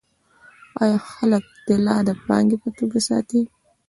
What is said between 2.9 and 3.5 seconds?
ساتي؟